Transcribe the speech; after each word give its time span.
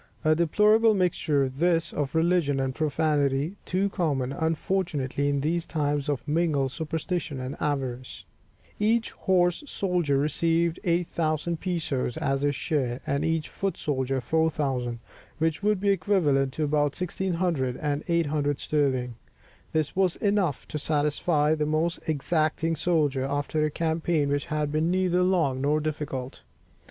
A 0.25 0.33
deplorable 0.33 0.95
mixture 0.95 1.47
this 1.47 1.93
of 1.93 2.15
religion 2.15 2.59
and 2.59 2.73
profanity, 2.73 3.57
too 3.65 3.87
common 3.89 4.31
unfortunately, 4.33 5.29
in 5.29 5.41
these 5.41 5.63
times 5.63 6.09
of 6.09 6.27
mingled 6.27 6.71
superstition 6.71 7.39
and 7.39 7.55
avarice. 7.59 8.23
Each 8.79 9.11
horse 9.11 9.63
soldier 9.67 10.17
received 10.17 10.79
8000 10.83 11.59
pesos 11.59 12.17
as 12.17 12.41
his 12.41 12.55
share, 12.55 12.99
and 13.05 13.23
each 13.23 13.47
foot 13.47 13.77
soldier 13.77 14.21
4000, 14.21 14.97
which 15.37 15.61
would 15.61 15.79
be 15.79 15.89
equivalent 15.89 16.51
to 16.53 16.63
about 16.63 16.93
1600_l._ 16.93 17.77
and 17.79 18.03
800_l._ 18.07 18.59
sterling. 18.59 19.13
This 19.71 19.95
was 19.95 20.15
enough 20.15 20.67
to 20.69 20.79
satisfy 20.79 21.53
the 21.53 21.67
most 21.67 21.99
exacting 22.07 22.75
soldier, 22.75 23.25
after 23.25 23.63
a 23.63 23.69
campaign 23.69 24.29
which 24.29 24.45
had 24.45 24.71
been 24.71 24.89
neither 24.89 25.21
long 25.21 25.61
nor 25.61 25.79
difficult. 25.79 26.41